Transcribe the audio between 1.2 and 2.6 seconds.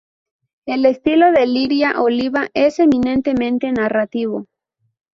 de Liria-Oliva